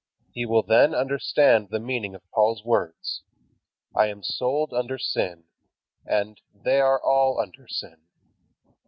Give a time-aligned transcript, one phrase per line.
[0.33, 3.21] He will then understand the meaning of Paul's words:
[3.95, 5.43] "I am sold under sin";
[6.07, 7.97] and "they are all under sin."